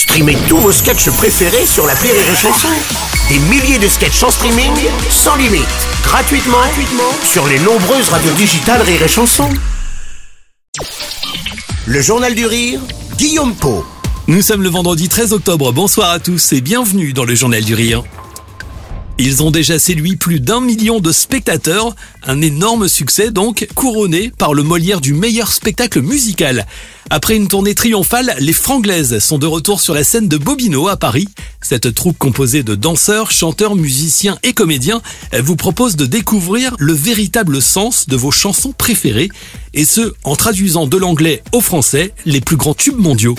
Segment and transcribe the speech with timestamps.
[0.00, 2.68] Streamez tous vos sketchs préférés sur la Rire et Chanson.
[3.28, 4.72] Des milliers de sketchs en streaming,
[5.10, 5.66] sans limite,
[6.02, 9.50] gratuitement, gratuitement sur les nombreuses radios digitales Rire et Chanson.
[11.84, 12.80] Le Journal du Rire,
[13.18, 13.84] Guillaume Po.
[14.26, 15.70] Nous sommes le vendredi 13 octobre.
[15.70, 18.02] Bonsoir à tous et bienvenue dans le Journal du Rire.
[19.22, 21.94] Ils ont déjà séduit plus d'un million de spectateurs,
[22.26, 26.64] un énorme succès donc, couronné par le Molière du meilleur spectacle musical.
[27.10, 30.96] Après une tournée triomphale, les Franglaises sont de retour sur la scène de Bobino à
[30.96, 31.28] Paris.
[31.60, 35.02] Cette troupe composée de danseurs, chanteurs, musiciens et comédiens
[35.38, 39.28] vous propose de découvrir le véritable sens de vos chansons préférées,
[39.74, 43.34] et ce, en traduisant de l'anglais au français les plus grands tubes mondiaux.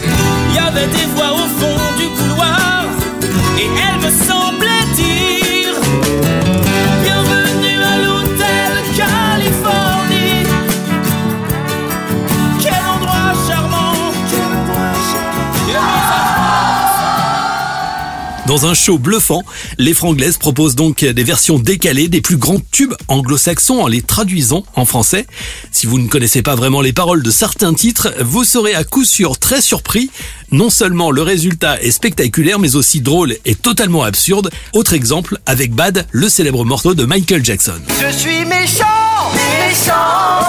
[18.47, 19.43] Dans un show bluffant,
[19.77, 24.65] les Franglaises proposent donc des versions décalées des plus grands tubes anglo-saxons en les traduisant
[24.75, 25.27] en français.
[25.71, 29.05] Si vous ne connaissez pas vraiment les paroles de certains titres, vous serez à coup
[29.05, 30.09] sûr très surpris.
[30.51, 34.49] Non seulement le résultat est spectaculaire, mais aussi drôle et totalement absurde.
[34.73, 37.79] Autre exemple avec Bad, le célèbre morceau de Michael Jackson.
[38.01, 40.43] Je suis méchant, méchant,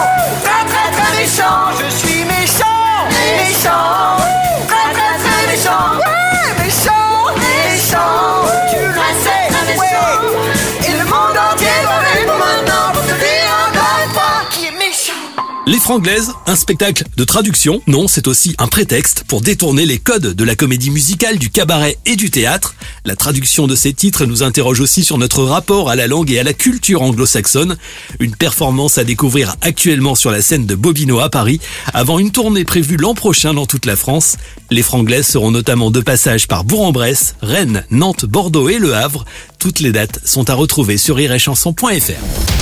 [15.65, 17.81] Les Franglaises, un spectacle de traduction.
[17.87, 21.99] Non, c'est aussi un prétexte pour détourner les codes de la comédie musicale, du cabaret
[22.05, 22.75] et du théâtre.
[23.05, 26.41] La traduction de ces titres nous interroge aussi sur notre rapport à la langue et
[26.41, 27.77] à la culture anglo-saxonne.
[28.19, 31.61] Une performance à découvrir actuellement sur la scène de Bobino à Paris,
[31.95, 34.39] avant une tournée prévue l'an prochain dans toute la France.
[34.73, 39.25] Les Franglaises seront notamment de passage par Bourg-en-Bresse, Rennes, Nantes, Bordeaux et Le Havre.
[39.61, 42.62] Toutes les dates sont à retrouver sur iréchanson.fr.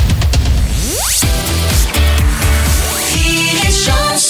[3.80, 4.29] Rire et chanson